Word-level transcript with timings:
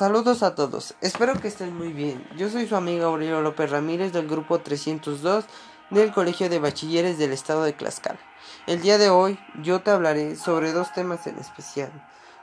Saludos 0.00 0.42
a 0.42 0.54
todos, 0.54 0.94
espero 1.02 1.38
que 1.38 1.48
estén 1.48 1.76
muy 1.76 1.92
bien. 1.92 2.26
Yo 2.34 2.48
soy 2.48 2.66
su 2.66 2.74
amigo 2.74 3.04
Aurelio 3.04 3.42
López 3.42 3.70
Ramírez 3.70 4.14
del 4.14 4.26
grupo 4.26 4.58
302 4.58 5.44
del 5.90 6.10
Colegio 6.10 6.48
de 6.48 6.58
Bachilleres 6.58 7.18
del 7.18 7.34
Estado 7.34 7.64
de 7.64 7.74
Tlaxcala. 7.74 8.18
El 8.66 8.80
día 8.80 8.96
de 8.96 9.10
hoy 9.10 9.38
yo 9.62 9.82
te 9.82 9.90
hablaré 9.90 10.36
sobre 10.36 10.72
dos 10.72 10.90
temas 10.94 11.26
en 11.26 11.38
especial, 11.38 11.92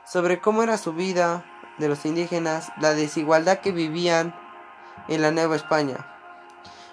sobre 0.06 0.40
cómo 0.40 0.62
era 0.62 0.78
su 0.78 0.92
vida 0.92 1.44
de 1.78 1.88
los 1.88 2.06
indígenas, 2.06 2.70
la 2.80 2.94
desigualdad 2.94 3.58
que 3.58 3.72
vivían 3.72 4.36
en 5.08 5.20
la 5.20 5.32
Nueva 5.32 5.56
España. 5.56 6.06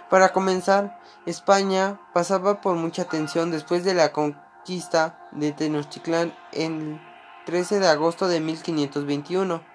Para 0.10 0.34
comenzar, 0.34 1.00
España 1.28 2.02
pasaba 2.12 2.62
por 2.62 2.76
mucha 2.76 3.06
tensión 3.06 3.52
después 3.52 3.84
de 3.84 3.94
la 3.94 4.12
conquista 4.12 5.30
de 5.32 5.52
Tenochtitlán 5.52 6.36
en 6.54 7.00
13 7.46 7.80
de 7.80 7.88
agosto 7.88 8.28
de 8.28 8.40
1521, 8.40 9.75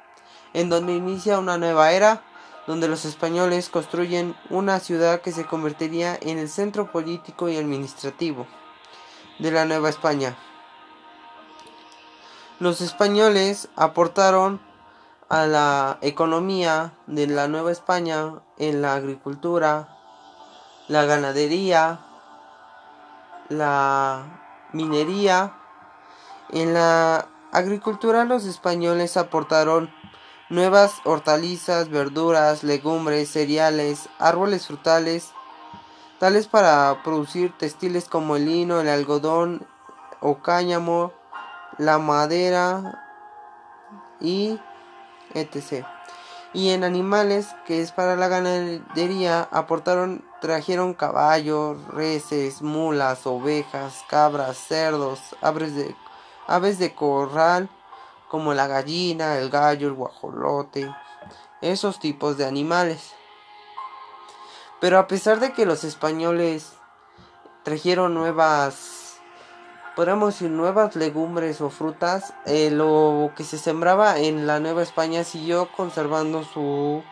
en 0.55 0.69
donde 0.69 0.95
inicia 0.95 1.39
una 1.39 1.59
nueva 1.59 1.93
era, 1.93 2.22
donde 2.67 2.89
los 2.89 3.04
españoles 3.04 3.68
construyen 3.68 4.36
una 4.49 4.81
ciudad 4.81 5.21
que 5.21 5.32
se 5.32 5.46
convertiría 5.46 6.18
en 6.21 6.39
el 6.39 6.49
centro 6.49 6.90
político 6.93 7.49
y 7.49 7.57
administrativo 7.57 8.46
de 9.39 9.50
la 9.50 9.64
Nueva 9.64 9.89
España. 9.89 10.36
Los 12.59 12.81
españoles 12.81 13.68
aportaron 13.75 14.61
a 15.29 15.46
la 15.46 15.99
economía 16.03 16.93
de 17.07 17.26
la 17.26 17.48
Nueva 17.48 17.73
España 17.73 18.43
en 18.59 18.82
la 18.82 18.95
agricultura, 18.95 19.96
la 20.89 21.04
ganadería, 21.04 22.01
la 23.48 24.68
minería, 24.73 25.54
en 26.51 26.75
la 26.75 27.29
agricultura 27.53 28.25
los 28.25 28.45
españoles 28.45 29.17
aportaron 29.17 29.90
nuevas 30.50 31.00
hortalizas, 31.04 31.89
verduras, 31.89 32.64
legumbres, 32.64 33.31
cereales, 33.31 34.09
árboles 34.19 34.67
frutales, 34.67 35.31
tales 36.19 36.48
para 36.48 37.03
producir 37.03 37.56
textiles 37.56 38.09
como 38.09 38.37
el 38.37 38.47
lino, 38.47 38.81
el 38.81 38.89
algodón 38.89 39.67
o 40.21 40.43
cáñamo, 40.43 41.12
la 41.78 41.98
madera 41.98 43.06
y 44.21 44.59
etc. 45.34 45.87
Y 46.53 46.71
en 46.71 46.83
animales, 46.83 47.47
que 47.65 47.81
es 47.81 47.93
para 47.93 48.17
la 48.17 48.27
ganadería, 48.27 49.48
aportaron, 49.53 50.25
trajeron 50.41 50.95
caballos, 50.95 51.78
reses, 51.87 52.61
mulas, 52.61 53.25
ovejas, 53.25 54.05
cabras, 54.09 54.59
cerdos, 54.59 55.21
aves 55.41 55.77
de 55.77 55.95
aves 56.48 56.81
de 56.81 56.93
corral 56.93 57.71
como 58.31 58.55
la 58.55 58.69
gallina, 58.69 59.39
el 59.39 59.50
gallo, 59.50 59.89
el 59.89 59.95
guajolote, 59.95 60.89
esos 61.61 61.98
tipos 61.98 62.39
de 62.39 62.47
animales. 62.47 63.12
Pero 64.81 64.98
a 64.98 65.09
pesar 65.09 65.41
de 65.41 65.53
que 65.53 65.67
los 65.67 65.83
españoles 65.83 66.75
trajeron 67.64 68.14
nuevas, 68.14 69.19
podríamos 69.97 70.34
decir 70.34 70.48
nuevas 70.48 70.95
legumbres 70.95 71.61
o 71.61 71.70
frutas, 71.70 72.33
eh, 72.47 72.70
lo 72.70 73.33
que 73.37 73.42
se 73.42 73.59
sembraba 73.59 74.19
en 74.19 74.47
la 74.47 74.61
Nueva 74.61 74.83
España 74.83 75.25
siguió 75.25 75.69
conservando 75.72 76.44
su, 76.44 77.03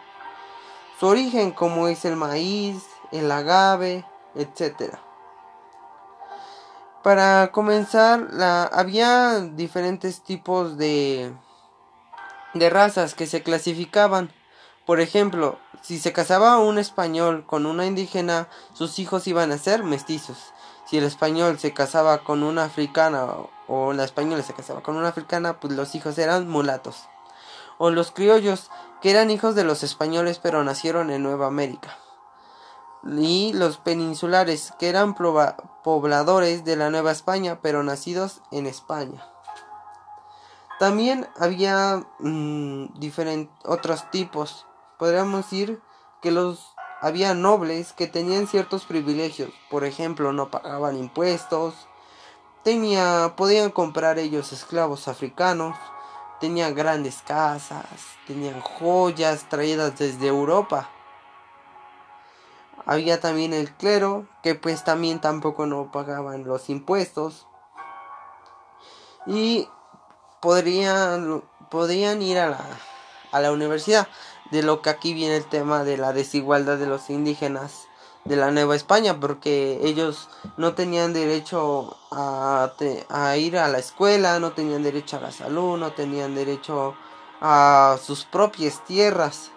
su 1.01 1.07
origen, 1.07 1.51
como 1.51 1.89
es 1.89 2.05
el 2.05 2.15
maíz, 2.15 2.87
el 3.11 3.31
agave, 3.33 4.07
etcétera. 4.37 5.08
Para 7.09 7.53
comenzar, 7.53 8.29
había 8.71 9.41
diferentes 9.41 10.21
tipos 10.21 10.77
de, 10.77 11.33
de 12.53 12.69
razas 12.69 13.15
que 13.15 13.27
se 13.27 13.43
clasificaban. 13.43 14.31
Por 14.85 15.01
ejemplo, 15.01 15.59
si 15.81 15.99
se 15.99 16.13
casaba 16.13 16.59
un 16.59 16.77
español 16.77 17.47
con 17.47 17.65
una 17.65 17.87
indígena, 17.87 18.49
sus 18.75 18.99
hijos 18.99 19.27
iban 19.27 19.53
a 19.53 19.57
ser 19.57 19.85
mestizos. 19.85 20.53
Si 20.85 20.99
el 20.99 21.05
español 21.05 21.59
se 21.59 21.73
casaba 21.73 22.25
con 22.25 22.43
una 22.43 22.65
africana 22.65 23.27
o 23.69 23.95
la 23.95 24.05
española 24.05 24.43
se 24.43 24.53
casaba 24.53 24.83
con 24.83 24.99
una 24.99 25.09
africana, 25.09 25.61
pues 25.61 25.73
los 25.73 25.95
hijos 25.95 26.19
eran 26.19 26.47
mulatos. 26.47 27.09
O 27.79 27.89
los 27.89 28.11
criollos, 28.11 28.71
que 29.01 29.13
eran 29.13 29.31
hijos 29.31 29.55
de 29.55 29.65
los 29.65 29.83
españoles 29.83 30.41
pero 30.41 30.63
nacieron 30.63 31.09
en 31.09 31.23
Nueva 31.23 31.47
América 31.47 31.97
y 33.05 33.53
los 33.55 33.79
peninsulares, 33.79 34.73
que 34.79 34.89
eran 34.89 35.15
pobladores 35.89 36.67
de 36.67 36.77
la 36.77 36.91
Nueva 36.91 37.13
España, 37.13 37.61
pero 37.63 37.83
nacidos 37.83 38.43
en 38.51 38.67
España. 38.67 39.27
También 40.79 41.27
había 41.39 42.05
mm, 42.19 42.89
otros 43.65 44.11
tipos. 44.11 44.67
Podríamos 44.99 45.45
decir 45.45 45.81
que 46.21 46.31
los 46.31 46.75
había 47.01 47.33
nobles 47.33 47.95
que 47.95 48.07
tenían 48.07 48.49
ciertos 48.49 48.85
privilegios. 48.85 49.51
Por 49.71 49.85
ejemplo, 49.85 50.31
no 50.35 50.51
pagaban 50.51 50.99
impuestos. 50.99 51.73
Tenía, 52.65 53.33
podían 53.35 53.71
comprar 53.71 54.19
ellos 54.19 54.53
esclavos 54.53 55.09
africanos. 55.09 55.75
Tenían 56.39 56.75
grandes 56.75 57.23
casas. 57.27 58.03
Tenían 58.27 58.61
joyas 58.61 59.49
traídas 59.49 59.99
desde 59.99 60.27
Europa 60.27 60.91
había 62.89 63.21
también 63.21 63.53
el 63.53 63.71
clero, 63.71 64.27
que 64.43 64.55
pues 64.55 64.83
también 64.83 65.21
tampoco 65.21 65.67
no 65.67 65.93
pagaban 65.93 66.45
los 66.45 66.71
impuestos. 66.71 67.47
Y 69.27 69.69
podrían, 70.41 71.45
podrían 71.71 72.23
ir 72.23 72.39
a 72.39 72.49
la, 72.49 72.65
a 73.31 73.41
la 73.41 73.53
universidad. 73.53 74.09
De 74.51 74.63
lo 74.63 74.81
que 74.81 74.89
aquí 74.89 75.13
viene 75.13 75.37
el 75.37 75.45
tema 75.45 75.85
de 75.85 75.99
la 75.99 76.15
desigualdad 76.15 76.79
de 76.79 76.87
los 76.87 77.11
indígenas 77.11 77.89
de 78.25 78.37
la 78.37 78.51
Nueva 78.51 78.75
España, 78.75 79.21
porque 79.21 79.81
ellos 79.83 80.31
no 80.57 80.73
tenían 80.75 81.13
derecho 81.13 81.95
a, 82.11 82.73
a, 83.11 83.37
ir 83.37 83.59
a 83.59 83.69
la 83.69 83.79
escuela, 83.79 84.41
no 84.41 84.53
tenían 84.53 84.83
derecho 84.83 85.19
a 85.19 85.21
la 85.21 85.31
salud, 85.31 85.77
no 85.77 85.93
tenían 85.93 86.35
derecho 86.35 86.95
a 87.43 87.99
sus 88.03 88.25
propias 88.25 88.83
tierras, 88.87 89.51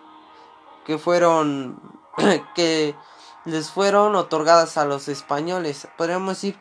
que 0.85 0.97
fueron, 0.97 1.81
que 2.55 2.93
les 3.45 3.69
fueron 3.69 4.15
otorgadas 4.15 4.77
a 4.77 4.85
los 4.85 5.07
españoles. 5.07 5.87
Podríamos 5.97 6.35
decir 6.35 6.57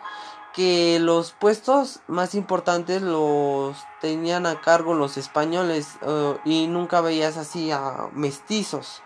que 0.53 0.99
los 1.01 1.33
puestos 1.33 2.01
más 2.07 2.35
importantes 2.35 3.03
los 3.03 3.77
tenían 4.01 4.47
a 4.47 4.61
cargo 4.61 4.95
los 4.95 5.17
españoles 5.17 5.99
eh, 6.03 6.37
y 6.45 6.67
nunca 6.67 7.01
veías 7.01 7.37
así 7.37 7.71
a 7.71 8.09
mestizos. 8.13 9.03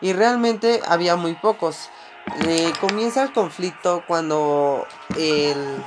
Y 0.00 0.12
realmente 0.12 0.80
había 0.86 1.16
muy 1.16 1.34
pocos. 1.34 1.90
Eh, 2.46 2.72
comienza 2.80 3.22
el 3.22 3.32
conflicto 3.32 4.04
cuando 4.06 4.86
el, 5.16 5.82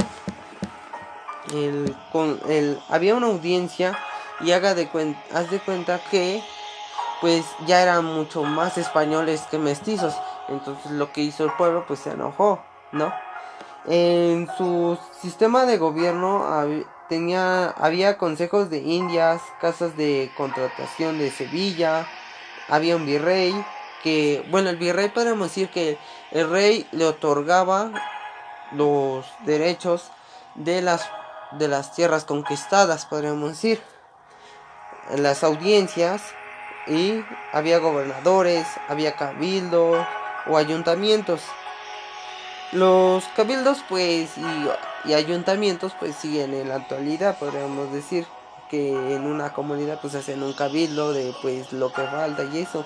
el, 1.53 1.95
con, 2.11 2.39
el, 2.47 2.81
había 2.89 3.15
una 3.15 3.27
audiencia 3.27 3.97
y 4.41 4.51
haga 4.51 4.73
de 4.73 4.89
haz 5.33 5.51
de 5.51 5.59
cuenta 5.59 6.01
que 6.09 6.43
pues 7.21 7.45
ya 7.67 7.83
eran 7.83 8.03
mucho 8.03 8.43
más 8.43 8.77
españoles 8.77 9.43
que 9.51 9.59
mestizos. 9.59 10.15
Entonces 10.51 10.91
lo 10.91 11.11
que 11.11 11.21
hizo 11.21 11.45
el 11.45 11.51
pueblo 11.53 11.85
pues 11.87 12.01
se 12.01 12.11
enojó, 12.11 12.61
¿no? 12.91 13.13
En 13.85 14.47
su 14.57 14.97
sistema 15.21 15.65
de 15.65 15.77
gobierno 15.77 16.45
tenía, 17.09 17.69
había 17.69 18.17
consejos 18.17 18.69
de 18.69 18.79
indias, 18.79 19.41
casas 19.59 19.97
de 19.97 20.31
contratación 20.37 21.17
de 21.17 21.31
Sevilla, 21.31 22.05
había 22.69 22.95
un 22.95 23.05
virrey 23.05 23.53
que, 24.03 24.45
bueno, 24.51 24.69
el 24.69 24.77
virrey 24.77 25.09
podemos 25.09 25.47
decir 25.47 25.69
que 25.69 25.97
el 26.31 26.49
rey 26.49 26.87
le 26.91 27.05
otorgaba 27.05 27.91
los 28.71 29.25
derechos 29.45 30.11
de 30.55 30.81
las, 30.81 31.09
de 31.53 31.67
las 31.67 31.93
tierras 31.93 32.25
conquistadas, 32.25 33.05
podríamos 33.05 33.49
decir. 33.49 33.81
En 35.09 35.23
las 35.23 35.43
audiencias 35.43 36.21
y 36.87 37.23
había 37.51 37.79
gobernadores, 37.79 38.65
había 38.87 39.15
cabildo, 39.15 40.05
o 40.47 40.57
ayuntamientos. 40.57 41.41
Los 42.71 43.25
cabildos 43.35 43.79
pues 43.89 44.29
y, 45.05 45.13
ayuntamientos 45.13 45.93
pues 45.99 46.15
siguen 46.15 46.53
en 46.53 46.69
la 46.69 46.75
actualidad, 46.75 47.37
podríamos 47.37 47.91
decir 47.91 48.25
que 48.69 48.91
en 48.91 49.25
una 49.25 49.51
comunidad 49.51 49.99
pues 49.99 50.15
hacen 50.15 50.41
un 50.41 50.53
cabildo 50.53 51.11
de 51.11 51.35
pues 51.41 51.73
lo 51.73 51.91
que 51.91 52.03
falta 52.03 52.45
y 52.45 52.59
eso. 52.59 52.85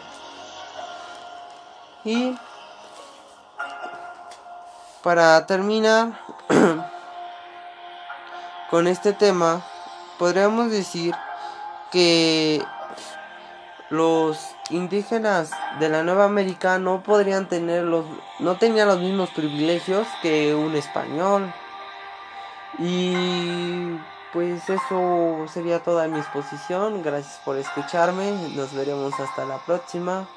Y 2.04 2.36
para 5.04 5.46
terminar 5.46 6.19
con 8.72 8.88
este 8.88 9.13
tema, 9.13 9.63
podríamos 10.18 10.72
decir 10.72 11.13
que 11.92 12.66
los 13.90 14.55
indígenas 14.69 15.51
de 15.79 15.89
la 15.89 16.03
Nueva 16.03 16.25
América 16.25 16.79
no 16.79 17.03
podrían 17.03 17.47
tener 17.47 17.83
los 17.83 18.06
no 18.39 18.57
tenían 18.57 18.88
los 18.88 19.00
mismos 19.00 19.29
privilegios 19.29 20.07
que 20.21 20.56
un 20.56 20.75
español 20.75 21.53
y 22.79 23.97
pues 24.33 24.69
eso 24.69 25.45
sería 25.47 25.79
toda 25.79 26.09
mi 26.09 26.19
exposición. 26.19 27.01
Gracias 27.01 27.39
por 27.45 27.56
escucharme. 27.56 28.33
Nos 28.53 28.73
veremos 28.73 29.17
hasta 29.17 29.45
la 29.45 29.59
próxima. 29.59 30.27